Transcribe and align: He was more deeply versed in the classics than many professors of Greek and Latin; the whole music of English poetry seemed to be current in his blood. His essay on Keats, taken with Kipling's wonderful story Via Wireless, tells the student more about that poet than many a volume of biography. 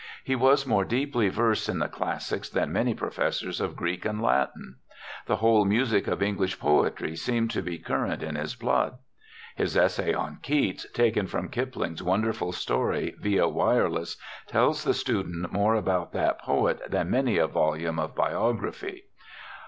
He 0.23 0.35
was 0.35 0.65
more 0.65 0.83
deeply 0.83 1.29
versed 1.29 1.69
in 1.69 1.77
the 1.77 1.87
classics 1.87 2.49
than 2.49 2.73
many 2.73 2.95
professors 2.95 3.61
of 3.61 3.75
Greek 3.75 4.03
and 4.03 4.19
Latin; 4.19 4.77
the 5.27 5.35
whole 5.35 5.63
music 5.63 6.07
of 6.07 6.23
English 6.23 6.59
poetry 6.59 7.15
seemed 7.15 7.51
to 7.51 7.61
be 7.61 7.77
current 7.77 8.23
in 8.23 8.33
his 8.33 8.55
blood. 8.55 8.97
His 9.55 9.77
essay 9.77 10.11
on 10.11 10.39
Keats, 10.41 10.87
taken 10.93 11.29
with 11.31 11.51
Kipling's 11.51 12.01
wonderful 12.01 12.51
story 12.51 13.13
Via 13.19 13.47
Wireless, 13.47 14.17
tells 14.47 14.83
the 14.83 14.95
student 14.95 15.53
more 15.53 15.75
about 15.75 16.13
that 16.13 16.39
poet 16.39 16.81
than 16.89 17.11
many 17.11 17.37
a 17.37 17.45
volume 17.45 17.99
of 17.99 18.15
biography. 18.15 19.03